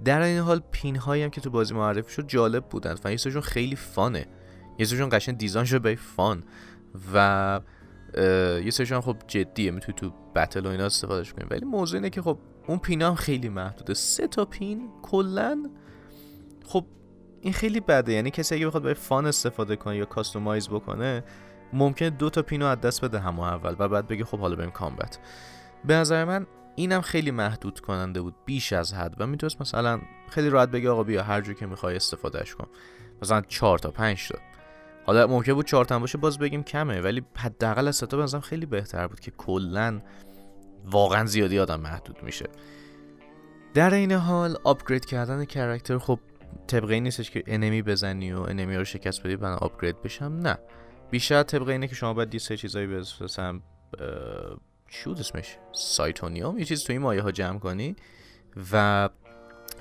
در 0.05 0.21
این 0.21 0.39
حال 0.39 0.61
پین 0.71 0.95
هایی 0.95 1.23
هم 1.23 1.29
که 1.29 1.41
تو 1.41 1.49
بازی 1.49 1.73
معرفی 1.73 2.13
شد 2.13 2.27
جالب 2.27 2.65
بودن 2.65 2.95
و 3.03 3.11
یه 3.11 3.17
خیلی 3.17 3.75
فانه. 3.75 4.25
یه 4.79 4.85
سرشون 4.85 5.09
قشنگ 5.11 5.37
دیزاین 5.37 5.65
شده 5.65 5.79
به 5.79 5.95
فان 5.95 6.43
و 7.13 7.59
یه 8.63 8.71
سرشون 8.71 9.01
خب 9.01 9.17
جدیه 9.27 9.71
می‌تونی 9.71 9.97
تو 9.97 10.11
بتل 10.35 10.65
و 10.65 10.69
اینا 10.69 10.85
استفادهش 10.85 11.33
کنی. 11.33 11.45
ولی 11.51 11.65
موضوع 11.65 11.97
اینه 11.97 12.09
که 12.09 12.21
خب 12.21 12.37
اون 12.67 12.79
پین 12.79 13.01
هم 13.01 13.15
خیلی 13.15 13.49
محدوده. 13.49 13.93
سه 13.93 14.27
تا 14.27 14.45
پین 14.45 14.89
کلا 15.01 15.69
خب 16.65 16.85
این 17.41 17.53
خیلی 17.53 17.79
بده. 17.79 18.13
یعنی 18.13 18.31
کسی 18.31 18.55
اگه 18.55 18.67
بخواد 18.67 18.83
برای 18.83 18.95
فان 18.95 19.25
استفاده 19.25 19.75
کنه 19.75 19.97
یا 19.97 20.05
کاستومایز 20.05 20.69
بکنه 20.69 21.23
ممکنه 21.73 22.09
دو 22.09 22.29
تا 22.29 22.41
پینو 22.41 22.65
از 22.65 22.81
دست 22.81 23.05
بده 23.05 23.19
همه 23.19 23.43
اول 23.43 23.75
و 23.79 23.89
بعد 23.89 24.07
بگه 24.07 24.25
خب 24.25 24.39
حالا 24.39 24.55
بریم 24.55 24.71
کامبت. 24.71 25.19
به 25.85 25.93
نظر 25.93 26.25
من 26.25 26.47
اینم 26.75 27.01
خیلی 27.01 27.31
محدود 27.31 27.79
کننده 27.79 28.21
بود 28.21 28.35
بیش 28.45 28.73
از 28.73 28.93
حد 28.93 29.21
و 29.21 29.27
می‌تونست 29.27 29.61
مثلا 29.61 30.01
خیلی 30.29 30.49
راحت 30.49 30.69
بگه 30.69 30.89
آقا 30.89 31.03
بیا 31.03 31.23
هر 31.23 31.41
جور 31.41 31.53
که 31.53 31.65
می‌خوای 31.65 31.95
استفادهش 31.95 32.55
کن. 32.55 32.67
مثلا 33.21 33.41
4 33.41 33.79
تا 33.79 33.91
5 33.91 34.27
تا. 34.27 34.39
حالا 35.05 35.27
ممکن 35.27 35.53
بود 35.53 35.65
4 35.65 35.85
تا 35.85 35.99
باشه 35.99 36.17
باز 36.17 36.39
بگیم 36.39 36.63
کمه 36.63 37.01
ولی 37.01 37.23
حداقل 37.35 37.87
از 37.87 37.99
تا 37.99 38.17
بنظرم 38.17 38.41
خیلی 38.41 38.65
بهتر 38.65 39.07
بود 39.07 39.19
که 39.19 39.31
کلا 39.31 40.01
واقعا 40.85 41.25
زیادی 41.25 41.59
آدم 41.59 41.79
محدود 41.79 42.23
میشه. 42.23 42.45
در 43.73 43.93
این 43.93 44.11
حال 44.11 44.57
upgrade 44.63 45.05
کردن 45.05 45.45
character 45.45 45.97
خب 45.97 46.19
طبقه 46.67 46.99
نیستش 46.99 47.31
که 47.31 47.43
enemy 47.47 47.81
بزنی 47.81 48.33
و 48.33 48.39
enemy 48.39 48.77
رو 48.77 48.83
شکست 48.83 49.23
بدی 49.23 49.35
بعد 49.35 49.57
upgrade 49.63 50.01
بشم 50.01 50.39
نه. 50.43 50.57
بیشتر 51.11 51.43
طبق 51.43 51.67
اینه 51.67 51.87
که 51.87 51.95
شما 51.95 52.13
باید 52.13 52.33
یه 52.33 52.39
سه 52.39 52.57
چیزایی 52.57 52.87
مثلا 53.21 53.59
چی 54.89 55.05
بود 55.05 55.19
اسمش؟ 55.19 55.57
سایتونیوم؟ 55.71 56.59
یه 56.59 56.65
چیز 56.65 56.83
توی 56.83 56.93
این 56.93 57.01
مایه 57.01 57.21
ها 57.21 57.31
جمع 57.31 57.59
کنی 57.59 57.95
و 58.73 59.09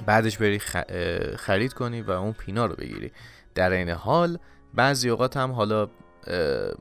بعدش 0.06 0.38
بری 0.38 0.58
خرید 1.36 1.72
کنی 1.72 2.02
و 2.02 2.10
اون 2.10 2.32
پینا 2.32 2.66
رو 2.66 2.74
بگیری. 2.74 3.12
در 3.54 3.70
این 3.72 3.88
حال 3.88 4.38
بعضی 4.74 5.10
اوقات 5.10 5.36
هم 5.36 5.52
حالا 5.52 5.88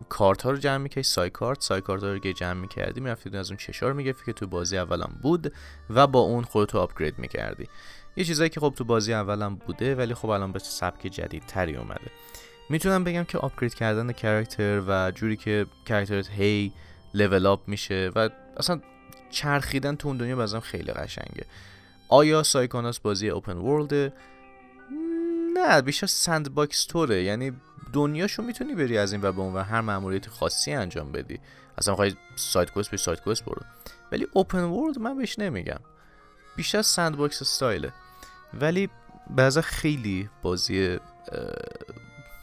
کارت 0.10 0.42
ها 0.42 0.52
رو 0.52 0.58
جمع 0.58 0.78
می‌کردی 0.78 1.04
سای 1.04 1.30
کارت 1.30 1.62
سای 1.62 1.82
کارت 1.82 2.04
ها 2.04 2.14
رو 2.14 2.20
که 2.20 2.34
جمع 2.34 2.62
می‌کردی 2.62 3.02
می‌رفتی 3.02 3.38
از 3.38 3.50
اون 3.50 3.58
چشار 3.58 3.94
می‌گرفتی 3.94 4.26
که 4.26 4.34
تو 4.34 4.48
بازی 4.48 4.78
اولم 4.78 5.20
بود 5.22 5.54
و 5.90 6.08
با 6.08 6.20
اون 6.20 6.44
خودتو 6.44 6.78
آپگرید 6.80 7.20
می‌کردی. 7.20 7.68
یه 8.16 8.24
چیزایی 8.24 8.50
که 8.50 8.60
خب 8.60 8.74
تو 8.78 8.84
بازی 8.84 9.14
اولم 9.14 9.56
بوده 9.56 9.96
ولی 9.96 10.14
خب 10.14 10.30
الان 10.30 10.52
به 10.52 10.60
سبک 10.60 11.02
جدید 11.08 11.44
تری 11.46 11.76
اومده. 11.76 12.12
می‌تونم 12.70 13.04
بگم 13.04 13.24
که 13.24 13.38
upgrade 13.38 13.74
کردن 13.74 14.12
character 14.12 14.84
و 14.88 15.12
جوری 15.12 15.38
که 15.38 15.66
character 15.86 16.25
ت 16.25 16.30
هی 16.30 16.72
level 17.14 17.46
up 17.46 17.60
میشه 17.68 18.12
و 18.16 18.30
اصلا 18.58 18.82
چرخیدن 19.30 19.96
تو 19.96 20.08
اون 20.08 20.18
دنیا 20.18 20.36
بازم 20.36 20.60
خیلی 20.60 20.92
قشنگه. 20.92 21.46
آیا 22.10 22.44
Psychonauts 22.44 23.00
بازی 23.00 23.30
open 23.30 23.58
world 23.58 24.14
نه 25.54 25.82
بیشتر 25.82 26.08
sandbox 26.08 26.86
طوره 26.86 27.24
یعنی 27.24 27.52
دنیاشو 27.94 28.44
می‌تونی 28.44 28.76
بری 28.76 28.98
از 28.98 29.12
این 29.12 29.22
و 29.22 29.32
به 29.32 29.40
اون 29.40 29.54
و 29.54 29.64
هر 29.64 29.82
مأموریت 29.82 30.30
خاصی 30.30 30.72
انجام 30.72 31.12
بدی. 31.12 31.40
اصلا 31.78 31.92
می‌خوای 31.92 32.16
side 32.36 32.72
quest 32.72 32.92
به 32.92 32.98
side 32.98 33.22
quest 33.22 33.46
برو. 33.46 33.62
ولی 34.12 34.28
open 34.34 34.64
world 34.64 35.00
من 35.00 35.18
بهش 35.18 35.40
نمیگم. 35.40 35.80
بیشتر 36.56 36.82
sandbox 36.82 37.42
استایله 37.42 37.94
ولی 38.54 38.90
بعضا 39.30 39.62
خیلی 39.62 40.30
بازی 40.42 41.00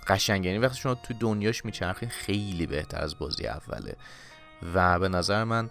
قشنگه 0.06 0.50
یعنی 0.50 0.58
وقتی 0.58 0.80
شما 0.80 0.94
تو 0.94 1.14
دنیاش 1.20 1.64
میچرخین 1.64 2.08
خیلی 2.08 2.66
بهتر 2.66 3.00
از 3.00 3.18
بازی 3.18 3.46
اوله. 3.46 3.96
و 4.74 4.98
به 4.98 5.08
نظر 5.08 5.44
من 5.44 5.70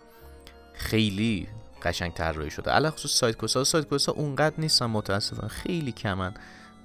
خیلی 0.74 1.48
قشنگ 1.84 2.14
طراحی 2.14 2.50
شده. 2.50 2.72
علی 2.72 2.96
الخصوص 2.96 3.12
side 3.12 3.38
quest 3.38 3.58
ها 3.58 3.64
side 3.64 3.86
quest 3.86 4.10
ها 4.10 4.14
اونقدر 4.14 4.56
نیستن 4.58 4.86
متاسفانه 4.86 5.48
خیلی 5.48 5.92
کمن. 5.92 6.34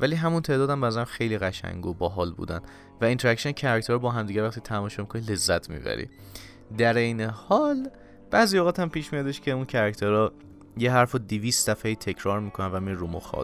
ولی 0.01 0.17
همون 0.17 0.43
تعدادم 0.43 0.81
بعضا 0.81 1.05
خیلی 1.05 1.39
قشنگ 1.39 1.87
و 1.87 1.95
باحال 1.95 2.33
بودن. 2.33 2.61
و 3.01 3.05
interaction 3.05 3.53
کاراکتر 3.53 3.99
با 3.99 4.11
همدیگه 4.11 4.43
وقتی 4.43 4.61
تماشا 4.61 5.03
می‌کنی 5.03 5.23
لذت 5.23 5.71
می‌بری. 5.71 6.09
در 6.79 6.97
این 6.97 7.21
حال 7.21 7.91
بعضی 8.31 8.59
اوقات 8.59 8.81
هم 8.81 8.91
پیش 8.91 9.13
میادش 9.13 9.41
که 9.41 9.51
اون 9.51 9.65
کاراکترها 9.65 10.33
یه 10.77 10.93
حرف 10.93 11.13
رو 11.13 11.19
200 11.19 11.71
دفعه 11.71 11.95
تکرار 11.95 12.41
می‌کنن 12.41 12.67
و 12.67 12.81
می 12.81 12.93
رو 12.93 13.07
مخ 13.07 13.35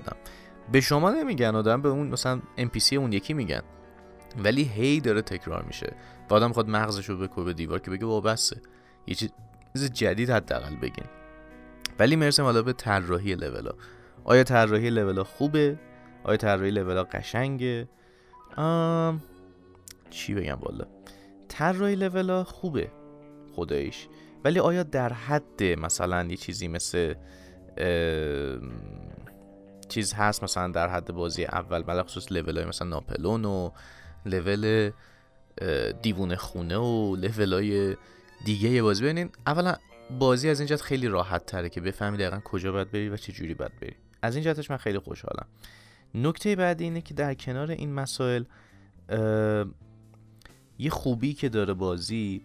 به 0.73 0.81
شما 0.81 1.11
نمیگن 1.11 1.55
آدم 1.55 1.83
به 1.83 1.89
اون 1.89 2.07
مثلا 2.07 2.41
NPC 2.59 2.93
اون 2.93 3.13
یکی 3.13 3.35
میگن. 3.35 3.63
ولی 4.39 4.63
هی 4.65 5.01
داره 5.01 5.23
تکرار 5.23 5.63
میشه. 5.63 5.93
و 6.31 6.35
آدم 6.35 6.53
خود 6.53 6.69
مغزش 6.69 7.09
رو 7.09 7.19
بکوبه 7.19 7.45
به 7.45 7.53
دیوار 7.53 7.79
که 7.79 7.91
بگه 7.91 8.07
بسه 8.07 8.61
یه 9.07 9.15
چیز 9.15 9.31
جدید 9.93 10.31
حداقل 10.31 10.77
بگین. 10.77 11.07
ولی 11.99 12.17
مرسم 12.17 12.43
حالا 12.43 12.63
به 12.63 12.73
طراحی 12.73 13.35
لولا. 13.35 13.73
آیا 14.25 14.45
طراحی 14.45 14.91
لولا 14.91 15.25
خوبه؟ 15.25 15.79
آیا 16.25 16.37
طراحی 16.37 16.71
لولا 16.71 17.05
قشنگه؟ 17.05 17.89
آم... 18.57 19.23
چی 20.11 20.35
بگم 20.35 20.59
والا. 20.61 20.85
طراحی 21.49 21.95
لولا 21.95 22.45
خوبه 22.45 22.91
خدایش 23.53 24.09
ولی 24.45 24.59
آیا 24.59 24.83
در 24.83 25.13
حد 25.13 25.63
مثلا 25.63 26.25
یه 26.25 26.37
چیزی 26.37 26.69
مثل 26.69 27.15
چیز 29.89 30.13
هست 30.13 30.43
مثلا 30.43 30.69
در 30.69 30.89
حد 30.89 31.13
بازی 31.13 31.45
اول 31.45 31.83
بله 31.83 32.03
خصوص 32.03 32.33
لول 32.33 32.57
های 32.57 32.67
مثلا 32.67 32.89
ناپلون 32.89 33.45
و 33.45 33.71
لول 34.27 34.91
دیوون 36.03 36.37
خونه 36.37 36.77
و 36.77 37.17
لول 37.17 37.53
های 37.53 37.97
دیگه 38.45 38.83
بازی. 38.83 39.03
ببینین 39.05 39.31
اولا 39.47 39.77
بازی 40.19 40.49
از 40.49 40.61
این 40.61 40.67
جهت 40.67 40.83
خیلی 40.83 41.09
راحت 41.09 41.47
تره 41.47 41.69
که 41.69 41.81
بفهمی 41.81 42.17
دقیقا 42.17 42.41
کجا 42.45 42.73
باید 42.73 42.91
بری 42.91 43.09
و 43.09 43.17
چه 43.17 43.33
جوری 43.33 43.55
باید 43.55 43.81
بری. 43.81 43.97
از 44.23 44.35
این 44.35 44.45
جهتش 44.45 44.71
من 44.71 44.77
خیلی 44.77 44.99
خوشحالم. 44.99 45.47
نکته 46.15 46.57
بعدی 46.57 46.85
اینه 46.85 47.01
که 47.01 47.15
در 47.15 47.35
کنار 47.35 47.71
این 47.71 47.95
مسائل 47.95 48.45
یه 50.79 50.91
خوبی 50.91 51.33
که 51.33 51.49
داره 51.49 51.75
بازی 51.75 52.43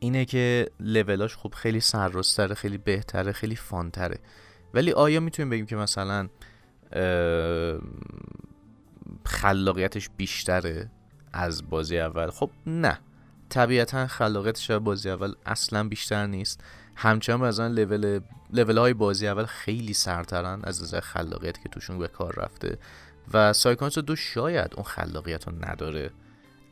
اینه 0.00 0.24
که 0.24 0.70
لولاش 0.80 1.34
خوب 1.34 1.54
خیلی 1.54 1.80
سررستره 1.80 2.54
خیلی 2.54 2.78
بهتره 2.78 3.32
خیلی 3.32 3.56
فانتره. 3.56 4.18
ولی 4.74 4.92
آیا 4.92 5.20
می‌تونیم 5.20 5.50
بگیم 5.50 5.66
که 5.66 5.76
مثلا 5.76 6.28
خلاقیتش 9.24 10.10
بیشتره 10.16 10.90
از 11.32 11.70
بازی 11.70 11.98
اول؟ 11.98 12.30
خب 12.30 12.50
نه. 12.66 12.98
طبیعتا 13.48 14.06
خلاقیتش 14.06 14.70
بازی 14.70 15.10
اول 15.10 15.34
اصلا 15.46 15.88
بیشتر 15.88 16.26
نیست. 16.26 16.64
همچنان 16.96 17.42
از 17.42 17.60
لول 17.60 18.20
لول 18.50 18.78
های 18.78 18.94
بازی 18.94 19.28
اول 19.28 19.44
خیلی 19.44 19.92
سرترن 19.92 20.60
از 20.64 20.82
نظر 20.82 21.00
خلاقیت 21.00 21.62
که 21.62 21.68
توشون 21.68 21.98
به 21.98 22.08
کار 22.08 22.34
رفته. 22.34 22.78
و 23.32 23.52
سایکانس 23.52 23.98
دو 23.98 24.16
شاید 24.16 24.74
اون 24.74 24.84
خلاقیت 24.84 25.48
رو 25.48 25.54
نداره. 25.64 26.10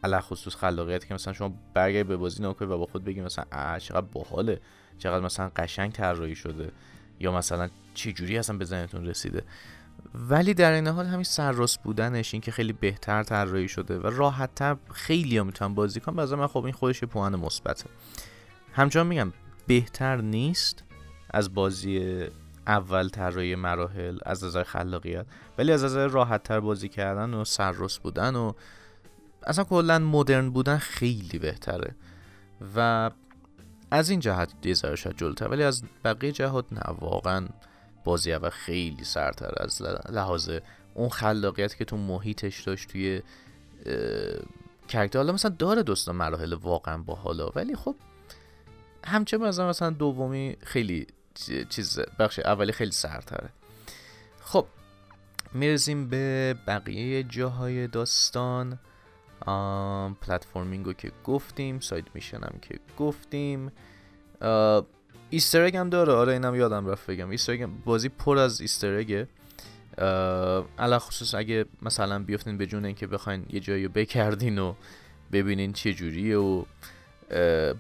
علا 0.05 0.21
خصوص 0.21 0.57
خلاقیت 0.57 1.07
که 1.07 1.15
مثلا 1.15 1.33
شما 1.33 1.55
برگردی 1.75 2.09
به 2.09 2.17
بازی 2.17 2.43
نکنی 2.43 2.69
و 2.69 2.79
با 2.79 2.87
خود 2.87 3.05
بگی 3.05 3.21
مثلا 3.21 3.45
اه 3.53 3.79
چقدر 3.79 4.07
باحاله. 4.07 4.61
چقدر 4.99 5.25
مثلا 5.25 5.51
قشنگ 5.57 5.93
طراحی 5.93 6.35
شده. 6.35 6.73
یا 7.21 7.33
مثلا 7.33 7.69
چه 7.95 8.13
جوری 8.13 8.39
اصلا 8.39 8.57
به 8.57 8.65
ذهنتون 8.65 9.07
رسیده. 9.07 9.43
ولی 10.15 10.55
در 10.55 10.73
این 10.73 10.87
حال 10.89 11.07
همین 11.07 11.25
سرراست 11.25 11.83
بودنش 11.83 12.35
این 12.35 12.41
که 12.41 12.51
خیلی 12.51 12.73
بهتر 12.73 13.23
طراحی 13.23 13.69
شده 13.69 13.99
و 13.99 14.07
راحتتر 14.07 14.77
خیلی 14.93 15.39
ها 15.39 15.45
می‌تونن 15.45 15.75
بازی 15.75 16.01
کنن 16.01 16.17
بعضا 16.17 16.37
من 16.37 16.47
خب 16.47 16.65
این 16.65 16.75
خودش 16.75 17.05
پوان 17.05 17.37
مثبته. 17.37 17.85
همچنان 18.73 19.07
میگم 19.07 19.33
بهتر 19.67 20.17
نیست 20.17 20.85
از 21.31 21.55
بازی 21.55 22.27
اول 22.67 23.09
طراحی 23.09 23.55
مراحل 23.55 24.19
از 24.27 24.45
نظر 24.45 24.63
خلاقیت 24.63 25.27
ولی 25.59 25.73
از 25.73 25.85
نظر 25.85 26.07
راحتتر 26.07 26.61
بازی 26.61 26.89
کردن 26.89 27.35
و 27.35 27.45
سرراست 27.45 28.03
بودن 28.03 28.37
و 28.37 28.53
اصلا 29.47 29.65
کلا 29.65 29.99
مدرن 29.99 30.51
بودن 30.51 30.79
خیلی 30.79 31.39
بهتره. 31.39 31.95
و 32.77 33.11
از 33.91 34.11
این 34.11 34.21
جهت 34.21 34.67
یه 34.67 34.75
شاید 34.75 35.17
جلوتر 35.17 35.49
ولی 35.49 35.63
از 35.63 35.83
بقیه 36.05 36.33
جهات 36.33 36.73
نه 36.73 36.97
واقعا 37.01 37.49
بازی 38.07 38.33
اول 38.33 38.49
خیلی 38.49 39.05
سرتر 39.05 39.53
از 39.57 39.83
لحاظ 40.11 40.51
اون 40.95 41.09
خلاقیت 41.09 41.77
که 41.77 41.85
تو 41.85 41.97
محیطش 41.97 42.63
داشت 42.63 42.89
توی 42.89 43.23
کرکتر. 44.89 45.19
حالا 45.19 45.33
مثلا 45.33 45.51
داره 45.59 45.83
دوستان 45.83 46.17
مراحل 46.17 46.53
واقعا 46.53 46.99
با 46.99 47.15
حالا 47.15 47.49
ولی 47.49 47.77
خب 47.77 47.95
همچه 49.05 49.37
مثلا 49.39 49.69
مثلا 49.69 49.91
دومی 49.91 50.57
خیلی 50.63 51.07
چیز 51.69 52.01
بخش 52.19 52.39
اولی 52.39 52.73
خیلی 52.73 52.91
سرتره 52.91 53.49
خب 54.41 54.67
می‌رسیم 55.53 56.09
به 56.09 56.55
بقیه 56.67 57.23
جاهای 57.23 57.87
داستان. 57.87 58.79
platforming 60.21 60.87
و 60.87 60.93
که 60.93 61.13
گفتیم 61.25 61.81
side 61.81 62.05
mission 62.15 62.53
م 62.53 62.59
که 62.63 62.79
گفتیم. 62.99 63.73
Easter 65.37 65.77
هم 65.77 65.91
داره؟ 65.91 66.13
آره 66.13 66.33
اینم 66.33 66.55
یادم 66.55 66.87
رفت 66.87 67.11
بگم. 67.11 67.31
Easter 67.31 67.67
بازی 67.67 68.09
پر 68.09 68.39
از 68.39 68.61
Easter 68.61 69.27
علی 70.79 70.99
الخصوص 70.99 71.35
اگه 71.35 71.65
مثلا 71.83 72.19
بیفتین 72.19 72.59
به 72.59 72.67
جون 72.67 72.85
اینکه 72.85 73.07
بخواین 73.07 73.47
یه 73.51 73.61
جایی 73.61 73.89
بگردین 73.89 74.59
و 74.59 74.75
ببینین 75.33 75.73
چه 75.73 75.93
جوریه 75.93 76.39
و 76.39 76.65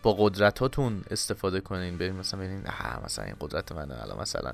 با 0.02 0.12
قدرتاتون 0.18 1.04
استفاده 1.10 1.60
کنین. 1.60 1.98
ببین 1.98 2.12
مثلا 2.12 2.40
ببینین 2.40 2.62
مثلا 3.04 3.24
این 3.24 3.36
قدرت 3.40 3.72
منه. 3.72 4.02
الان 4.02 4.20
مثلا 4.20 4.52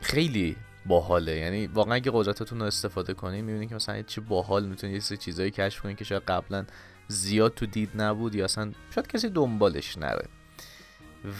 خیلی 0.00 0.56
باحاله. 0.86 1.36
یعنی 1.36 1.66
واقعا 1.66 1.94
اگه 1.94 2.10
قدرتاتون 2.14 2.58
رو 2.60 2.64
استفاده 2.64 3.14
کنین 3.14 3.44
می‌بینین 3.44 3.68
که 3.68 3.74
مثلا 3.74 4.02
چه 4.02 4.20
باحال 4.20 4.66
می‌تونید 4.66 4.94
یه 4.94 5.00
سری 5.00 5.18
چیزایی 5.18 5.50
کشف 5.50 5.80
کنین 5.82 5.96
که 5.96 6.04
شاید 6.04 6.22
قبلا 6.22 6.64
زیاد 7.08 7.54
تو 7.54 7.66
دید 7.66 7.90
نبود 7.94 8.34
یا 8.34 8.44
اصلا 8.44 8.72
شاید 8.94 9.06
کسی 9.06 9.28
دنبالش 9.28 9.98
نره. 9.98 10.28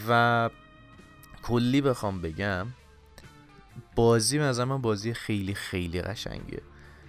و 0.08 0.50
کلی 1.42 1.80
بخوام 1.80 2.20
بگم 2.20 2.66
بازی 3.94 4.38
از 4.38 4.60
من 4.60 4.82
بازی 4.82 5.14
خیلی 5.14 5.54
خیلی 5.54 6.02
قشنگه. 6.02 6.62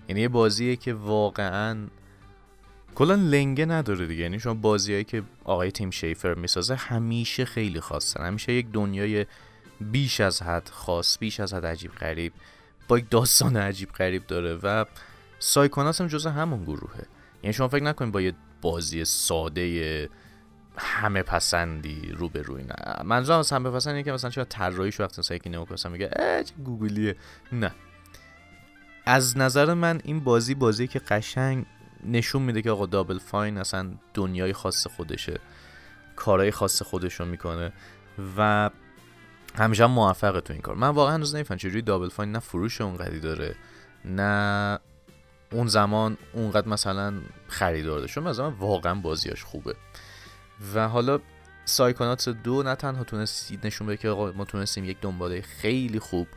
یعنی 0.08 0.22
یه 0.22 0.28
بازیه 0.28 0.76
که 0.76 0.94
واقعا 0.94 1.88
کلا 2.96 3.16
لنگه 3.16 3.66
نداره 3.66 4.08
دیگه. 4.08 4.24
یعنی 4.24 4.40
شما 4.40 4.54
بازیایی 4.54 5.04
که 5.04 5.24
آقای 5.44 5.72
تیم 5.72 5.90
شیفر 5.90 6.34
می‌سازه 6.34 6.76
همیشه 6.76 7.46
خیلی 7.46 7.80
خاصن. 7.80 8.26
همیشه 8.26 8.54
یک 8.54 8.72
دنیای 8.72 9.26
بیش 9.82 10.22
از 10.22 10.42
حد 10.42 10.70
خاص 10.70 11.18
بیش 11.20 11.40
از 11.40 11.54
حد 11.54 11.66
عجیب 11.66 11.92
غریب 11.92 12.34
با 12.88 12.98
یک 12.98 13.10
داستان 13.10 13.58
عجیب 13.58 13.92
غریب 13.92 14.28
داره 14.28 14.56
و 14.56 14.86
سایکوناس 15.40 16.02
هم 16.02 16.08
جزء 16.08 16.30
همون 16.30 16.64
گروهه. 16.64 17.06
یعنی 17.44 17.54
شما 17.54 17.68
فکر 17.68 17.84
نکنید 17.84 18.12
با 18.12 18.22
یه 18.22 18.34
بازی 18.62 19.06
ساده 19.06 20.10
همه 20.78 21.24
پسندی 21.24 22.12
رو 22.18 22.30
به 22.30 22.42
روی 22.42 22.64
نه. 22.64 23.04
منظورم 23.04 23.40
از 23.40 23.52
همه 23.52 23.70
پسندی 23.70 24.04
که 24.04 24.12
مثلا 24.12 24.30
چرا 24.30 24.44
طراحیش 24.44 25.00
وقتی 25.00 25.22
مثلا 25.22 25.38
یکی 25.38 25.50
نگاه 25.50 25.68
میگه 25.92 26.10
اه 26.16 26.44
چه 26.44 26.54
گوگلیه. 26.66 27.16
نه. 27.52 27.72
از 29.06 29.38
نظر 29.38 29.74
من 29.74 30.02
این 30.04 30.20
بازی 30.20 30.56
بازی 30.56 30.88
که 30.88 31.00
قشنگ 31.00 31.66
نشون 32.06 32.42
میده 32.42 32.62
که 32.62 32.72
آقا 32.72 32.86
دابل 32.86 33.20
فاین 33.20 33.58
اصلا 33.58 33.92
دنیای 34.14 34.54
خاص 34.54 34.88
خودشه. 34.88 35.40
کارهای 36.16 36.52
خاص 36.52 36.82
خودشو 36.82 37.26
می‌کنه 37.26 37.72
و 38.38 38.70
همیشه 39.56 39.84
هم 39.84 39.92
موفقه 39.92 40.42
تو 40.42 40.54
این 40.54 40.62
کار. 40.62 40.76
من 40.76 40.90
واقعا 40.90 41.14
هنوز 41.14 41.36
نمیفهم 41.36 41.58
چجوری 41.58 41.82
دابل 41.82 42.10
فاین 42.10 42.32
نه 42.32 42.40
فروش 42.40 42.82
اونقدی 42.82 43.20
داره 43.20 43.56
نه 44.06 44.80
اون 45.52 45.68
زمان 45.68 46.18
اونقدر 46.34 46.68
مثلا 46.68 47.14
خریدار 47.48 48.00
داشت 48.00 48.18
مثلا 48.18 48.52
واقعا 48.52 48.96
بازیاش 48.96 49.44
خوبه. 49.44 49.76
و 50.74 50.88
حالا 50.88 51.20
سایکونات 51.66 52.30
دو 52.30 52.64
نه 52.64 52.76
تنها 52.76 53.04
تونست 53.04 53.66
نشون 53.66 53.88
بده 53.88 53.98
که 53.98 54.10
ما 54.10 54.46
تونستیم 54.46 54.86
یک 54.86 54.98
دنباله 55.02 55.42
خیلی 55.42 56.00
خوب 56.00 56.28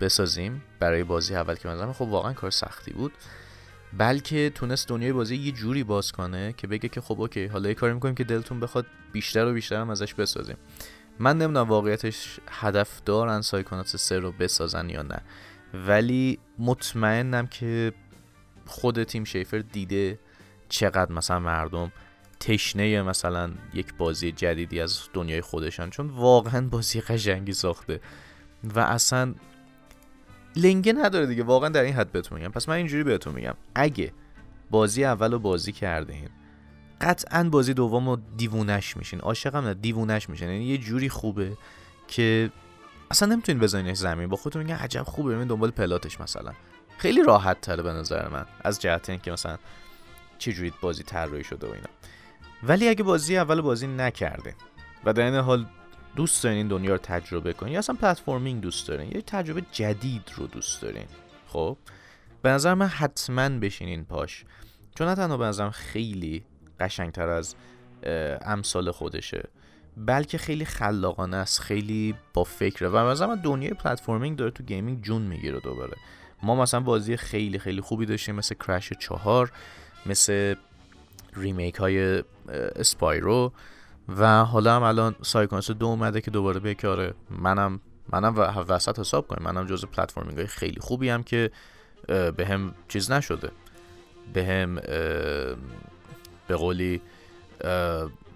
بسازیم 0.00 0.62
برای 0.78 1.04
بازی 1.04 1.34
اول 1.34 1.54
که 1.54 1.68
مثلا 1.68 1.92
خب 1.92 2.02
واقعا 2.02 2.32
کار 2.32 2.50
سختی 2.50 2.92
بود. 2.92 3.12
بلکه 3.98 4.50
تونست 4.54 4.88
دنیای 4.88 5.12
بازی 5.12 5.36
یه 5.36 5.52
جوری 5.52 5.84
باز 5.84 6.12
کنه 6.12 6.52
که 6.52 6.66
بگه 6.66 6.88
که 6.88 7.00
خب 7.00 7.20
اوکی 7.20 7.46
حالا 7.46 7.68
یه 7.68 7.74
کاری 7.74 7.94
می‌کنیم 7.94 8.14
که 8.14 8.24
دلتون 8.24 8.60
بخواد 8.60 8.86
بیشتر 9.12 9.46
و 9.46 9.52
بیشتر 9.52 9.76
هم 9.80 9.90
ازش 9.90 10.14
بسازیم. 10.14 10.56
من 11.18 11.38
نمی‌دونم 11.38 11.68
واقعیتش 11.68 12.40
هدف 12.50 13.02
دارن 13.04 13.40
سایکوناتس 13.40 13.96
سه 13.96 14.18
رو 14.18 14.32
بسازن 14.32 14.90
یا 14.90 15.02
نه. 15.02 15.22
ولی 15.74 16.38
مطمئنم 16.58 17.46
که 17.46 17.92
خود 18.66 19.04
تیم 19.04 19.24
شیفر 19.24 19.58
دیده 19.58 20.18
چقدر 20.68 21.12
مثلا 21.12 21.38
مردم 21.38 21.92
تشنه 22.40 23.02
مثلا 23.02 23.50
یک 23.74 23.94
بازی 23.94 24.32
جدیدی 24.32 24.80
از 24.80 25.00
دنیای 25.12 25.40
خودشان 25.40 25.90
چون 25.90 26.08
واقعا 26.08 26.68
بازی 26.68 27.00
قشنگی 27.00 27.52
ساخته. 27.52 28.00
و 28.64 28.80
اصلا 28.80 29.34
لنگه 30.56 30.92
نداره 30.92 31.26
دیگه 31.26 31.42
واقعا 31.42 31.68
در 31.68 31.82
این 31.82 31.94
حد 31.94 32.12
بهتون 32.12 32.38
میگم. 32.38 32.50
پس 32.52 32.68
من 32.68 32.74
اینجوری 32.74 33.04
بهتون 33.04 33.34
میگم. 33.34 33.54
اگه 33.74 34.12
بازی 34.70 35.04
اول 35.04 35.32
رو 35.32 35.38
بازی 35.38 35.72
کردین 35.72 36.28
قطعا 37.00 37.44
بازی 37.44 37.74
دوم 37.74 38.08
رو 38.08 38.18
دیوونش 38.36 38.96
میشین. 38.96 39.20
عاشقم 39.20 39.64
نه 39.66 39.74
دیوونش 39.74 40.30
میشین. 40.30 40.48
یعنی 40.48 40.64
یه 40.64 40.78
جوری 40.78 41.08
خوبه 41.08 41.56
که 42.08 42.50
اصلا 43.10 43.28
نمی‌تونین 43.28 43.62
بزنینش 43.62 43.96
زمین. 43.96 44.28
با 44.28 44.36
خودتون 44.36 44.62
میگن 44.62 44.74
عجب 44.74 45.02
خوبه 45.02 45.34
ببین 45.34 45.48
دنبال 45.48 45.70
پلاتش 45.70 46.20
مثلا. 46.20 46.52
خیلی 46.98 47.22
راحت 47.22 47.60
تره 47.60 47.82
به 47.82 47.92
نظر 47.92 48.28
من. 48.28 48.46
از 48.60 48.80
جهت 48.80 49.10
اینکه 49.10 49.32
مثلا 49.32 49.58
چه 50.38 50.52
جوری 50.52 50.72
بازی 50.80 51.02
طراحی 51.02 51.44
شده 51.44 51.66
و 51.66 51.70
اینا. 51.70 51.88
ولی 52.62 52.88
اگه 52.88 53.02
بازی 53.02 53.36
اول 53.36 53.60
بازی 53.60 53.86
نکرده 53.86 54.54
و 55.04 55.12
در 55.12 55.24
این 55.24 55.34
حال 55.34 55.66
دوست 56.16 56.44
دارین 56.44 56.58
این 56.58 56.68
دنیا 56.68 56.92
رو 56.92 56.98
تجربه 56.98 57.52
کنین 57.52 57.72
یا 57.72 57.78
اصلا 57.78 57.96
platforming 57.96 58.60
دوست 58.60 58.88
دارین 58.88 59.12
یا 59.12 59.20
تجربه 59.20 59.62
جدید 59.72 60.32
رو 60.36 60.46
دوست 60.46 60.82
دارین 60.82 61.06
خب؟ 61.46 61.76
به 62.42 62.48
نظر 62.50 62.74
من 62.74 62.86
حتما 62.86 63.48
بشینین 63.48 64.04
پاش. 64.04 64.44
چون 64.94 65.08
نه 65.08 65.14
تنها 65.14 65.36
به 65.36 65.44
نظرم 65.44 65.70
خیلی 65.70 66.44
قشنگتر 66.80 67.28
از 67.28 67.54
امثال 68.42 68.90
خودشه 68.90 69.48
بلکه 69.96 70.38
خیلی 70.38 70.64
خلاقانه 70.64 71.36
است 71.36 71.60
خیلی 71.60 72.14
با 72.34 72.44
فکره 72.44 72.88
و 72.88 72.96
مثلا 72.96 73.34
دنیای 73.34 73.74
platforming 73.74 74.38
داره 74.38 74.50
تو 74.50 74.64
gaming 74.64 75.02
جون 75.02 75.22
می‌گیره 75.22 75.60
دوباره. 75.60 75.96
ما 76.42 76.54
مثلا 76.54 76.80
بازی 76.80 77.16
خیلی 77.16 77.58
خیلی 77.58 77.80
خوبی 77.80 78.06
داشتیم 78.06 78.34
مثل 78.34 78.54
Crash 78.54 78.92
چهار 78.92 79.52
مثل 80.06 80.54
remake 81.36 81.74
های 81.74 82.24
Spyro 82.76 83.52
و 84.08 84.44
حالا 84.44 84.76
هم 84.76 84.82
الان 84.82 85.14
Psychonauts 85.22 85.70
دو 85.70 85.86
اومده 85.86 86.20
که 86.20 86.30
دوباره 86.30 86.60
به 86.60 86.74
کاره 86.74 87.14
منم 87.30 87.80
منم 88.12 88.34
وسط 88.68 88.98
حساب 88.98 89.26
کنیم. 89.26 89.44
منم 89.44 89.66
جز 89.66 89.84
platforming 89.84 90.36
های 90.36 90.46
خیلی 90.46 90.80
خوبی 90.80 91.08
هم 91.08 91.22
که 91.22 91.50
به 92.06 92.46
هم 92.48 92.74
چیز 92.88 93.10
نشده. 93.10 93.50
به 94.32 94.44
هم 94.44 94.74
به 96.48 96.56
قولی 96.56 97.00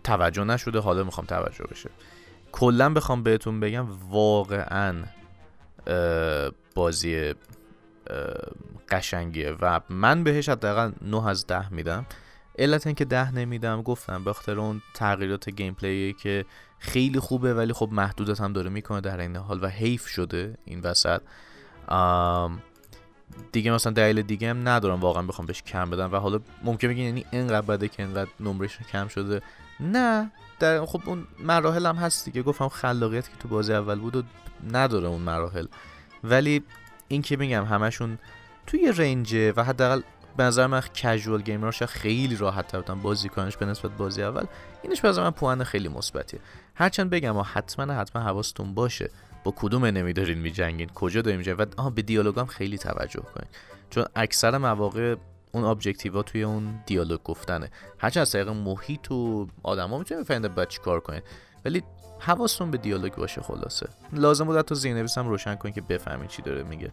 توجه 0.05 0.45
نشده. 0.45 0.79
حالا 0.79 1.05
می‌خوام 1.05 1.27
توجه 1.27 1.65
بشه. 1.71 1.91
کلا 2.53 2.95
بخوام 2.95 3.23
بهتون 3.23 3.61
بگم 3.61 3.87
واقعا 4.11 5.05
بازی 6.75 7.35
قشنگیه. 8.89 9.57
و 9.61 9.81
من 9.89 10.25
بهش 10.25 10.49
حداقل 10.49 10.93
9 11.03 11.29
از 11.29 11.47
10 11.47 11.73
میدم. 11.73 12.07
علت 12.61 12.87
اینکه 12.87 13.05
10 13.05 13.35
نمیدم 13.35 13.83
گفتم 13.83 14.25
به 14.25 14.33
خاطر 14.33 14.61
اون 14.61 14.83
تغییرات 14.95 15.51
گیم 15.51 15.75
که 16.15 16.45
خیلی 16.79 17.21
خوبه 17.21 17.55
ولی 17.55 17.73
خب 17.73 17.89
محدودت 17.93 18.41
هم 18.41 18.53
داره 18.53 18.71
می‌کنه 18.71 19.01
در 19.01 19.21
این 19.21 19.37
حال 19.37 19.65
و 19.65 19.67
حیف 19.67 20.07
شده 20.07 20.59
این 20.65 20.81
وسط. 20.81 21.21
دیگه 23.53 23.71
مثلا 23.71 23.93
دلیل 23.93 24.23
دیگه 24.23 24.51
هم 24.51 24.69
ندارم 24.69 25.01
واقعا 25.01 25.23
بخوام 25.23 25.47
بهش 25.47 25.63
کم 25.63 25.91
بدم 25.91 26.13
و 26.13 26.17
حالا 26.17 26.41
ممکن 26.65 26.89
بگین 26.89 27.05
یعنی 27.05 27.25
اینقدر 27.31 27.67
بده 27.67 27.89
که 27.89 28.03
اینقدر 28.03 28.31
نمرش 28.41 28.79
کم 28.93 29.09
شده. 29.09 29.43
نه 29.81 30.31
در 30.59 30.87
خب 30.87 31.03
اون 31.07 31.27
مراحل 31.39 31.87
هم 31.87 31.97
هست 31.97 32.25
دیگه. 32.25 32.43
گفتم 32.43 32.69
خلاقیت 32.69 33.29
که 33.29 33.37
تو 33.41 33.49
بازی 33.49 33.75
اول 33.75 33.99
بود 33.99 34.17
و 34.17 34.23
نداره 34.73 35.09
اون 35.09 35.23
مراحل. 35.23 35.67
ولی 36.25 36.63
این 37.09 37.23
که 37.23 37.37
میگم 37.37 37.65
همشون 37.65 38.19
توی 38.67 38.93
range 38.97 39.43
ه 39.43 39.53
و 39.53 39.65
حداقل 39.65 40.03
به 40.37 40.43
نظر 40.43 40.67
من 40.67 40.81
casual 40.81 41.43
gamer 41.43 41.71
ش 41.71 41.83
خیلی 41.83 42.37
راحت 42.37 42.67
تر 42.67 42.81
بودن 42.81 43.03
بازی 43.03 43.29
کنش 43.29 43.57
به 43.57 43.67
نسبت 43.67 43.91
بازی 43.91 44.23
اول. 44.23 44.45
اینش 44.83 45.01
به 45.01 45.13
من 45.13 45.31
point 45.31 45.65
خیلی 45.65 45.89
مثبتیه. 45.89 46.41
هرچند 46.75 47.11
بگم 47.11 47.37
و 47.37 47.43
حتما 47.43 47.95
حتما 47.95 48.23
حواستون 48.23 48.75
باشه 48.75 49.11
با 49.45 49.55
کدوم 49.57 49.85
enemy 49.85 50.13
دارین 50.13 50.39
میجنگین؟ 50.39 50.89
کجا 50.89 51.23
دارین 51.23 51.39
میجنگین؟ 51.39 51.65
و 51.65 51.67
آها 51.77 51.91
به 51.91 52.03
دیالوگام 52.03 52.47
خیلی 52.47 52.79
توجه 52.79 53.21
کنین. 53.21 53.49
چون 53.91 54.05
اکثر 54.17 54.59
مواقع 54.59 55.17
اون 55.53 55.65
objective 55.65 56.17
ا 56.17 56.23
توی 56.23 56.43
اون 56.43 56.81
دیالوگ 56.87 57.23
گفتنه. 57.23 57.71
هرچند 57.99 58.21
از 58.21 58.33
طریق 58.33 58.49
محیط 58.49 59.13
و 59.13 59.49
آدما 59.63 59.99
می‌تونید 59.99 60.25
بفهمید 60.25 60.55
بعد 60.55 60.79
کار 60.79 61.01
کنین. 61.01 61.23
ولی 61.65 61.83
حواستون 62.19 62.71
به 62.71 62.79
دیالوگ 62.79 63.15
باشه 63.15 63.41
خلاصه. 63.41 63.89
لازم 64.13 64.45
بود 64.45 64.61
تا 64.61 64.75
زیرنویسم 64.75 65.29
روشن 65.29 65.55
کنین 65.55 65.75
که 65.75 65.81
بفهمین 65.81 66.29
چی 66.29 66.43
داره 66.43 66.63
میگه. 66.63 66.93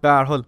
به 0.00 0.08
هر 0.08 0.24
حال 0.24 0.44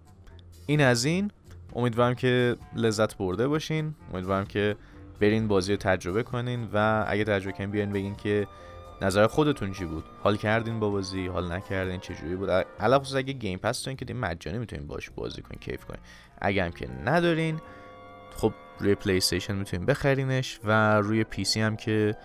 این 0.73 0.81
از 0.81 1.05
این. 1.05 1.31
امیدوارم 1.77 2.15
که 2.15 2.57
لذت 2.77 3.17
برده 3.17 3.49
باشین. 3.49 3.95
امیدوارم 4.13 4.45
که 4.45 4.77
برین 5.21 5.49
بازی 5.49 5.73
رو 5.73 5.79
تجربه 5.79 6.23
کنین 6.23 6.69
و 6.73 7.05
اگه 7.09 7.25
تجربه 7.25 7.53
کنین 7.53 7.71
بیاین 7.71 7.93
بگین 7.93 8.15
که 8.15 8.47
نظر 9.03 9.27
خودتون 9.27 9.73
چی 9.73 9.85
بود. 9.85 10.05
حال 10.23 10.37
کردین 10.37 10.81
با 10.81 10.91
بازی 10.91 11.27
حال 11.27 11.53
نکردین 11.53 12.01
چجوری 12.01 12.37
بود. 12.37 12.51
علاوه 12.51 13.05
خصوص 13.05 13.17
اگه 13.17 13.33
گیم 13.33 13.59
پس 13.59 13.85
دارین 13.85 13.97
که 13.97 14.15
مجانی 14.15 14.59
می‌تونین 14.59 14.87
باش 14.87 15.11
بازی 15.11 15.43
کنین 15.43 15.61
کیف 15.61 15.85
کنین. 15.85 16.01
اگه 16.41 16.65
هم 16.65 16.71
که 16.71 16.89
ندارین 17.05 17.61
خب 18.37 18.53
روی 18.79 18.95
PlayStation 18.95 19.55
می‌تونین 19.55 19.87
بخرینش 19.87 20.61
و 20.65 21.01
روی 21.01 21.25
PC 21.25 21.61
هم 21.61 21.77
که 21.77 22.17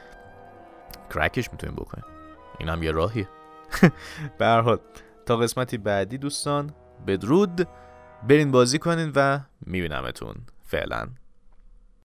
crack 1.13 1.40
ش 1.40 1.51
می‌تونین 1.51 1.75
بکنین. 1.75 2.05
این 2.59 2.69
هم 2.69 2.83
یه 2.83 2.91
راهیه. 2.91 3.27
به 4.39 4.47
حال 4.47 4.79
تا 5.25 5.37
قسمتی 5.37 5.77
بعدی 5.77 6.17
دوستان 6.17 6.73
بدرود. 7.07 7.67
برین 8.23 8.51
بازی 8.51 8.79
کنین 8.79 9.11
و 9.15 9.39
میبینمتون. 9.65 10.35
فعلا. 10.65 11.07